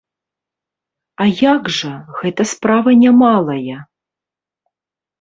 А 1.25 1.27
як 1.51 1.63
жа, 1.77 1.93
гэта 2.23 2.49
справа 2.55 2.97
не 3.05 3.15
малая. 3.23 3.77